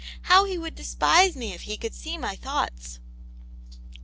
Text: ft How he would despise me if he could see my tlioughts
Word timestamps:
ft 0.01 0.07
How 0.23 0.45
he 0.45 0.57
would 0.57 0.73
despise 0.73 1.35
me 1.35 1.53
if 1.53 1.61
he 1.61 1.77
could 1.77 1.93
see 1.93 2.17
my 2.17 2.35
tlioughts 2.35 2.97